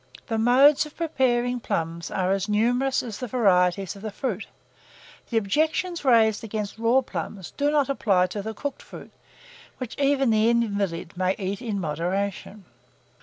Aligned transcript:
The 0.25 0.39
modes 0.39 0.87
of 0.87 0.97
preparing 0.97 1.59
plums 1.59 2.09
are 2.09 2.31
as 2.31 2.49
numerous 2.49 3.03
as 3.03 3.19
the 3.19 3.27
varieties 3.27 3.95
of 3.95 4.01
the 4.01 4.09
fruit. 4.09 4.47
The 5.29 5.37
objections 5.37 6.03
raised 6.03 6.43
against 6.43 6.79
raw 6.79 7.01
plums 7.01 7.51
do 7.51 7.69
not 7.69 7.87
apply 7.87 8.25
to 8.33 8.41
the 8.41 8.55
cooked 8.55 8.81
fruit, 8.81 9.11
which 9.77 9.95
even 9.99 10.31
the 10.31 10.49
invalid 10.49 11.15
may 11.15 11.35
eat 11.37 11.61
in 11.61 11.79
moderation. 11.79 12.65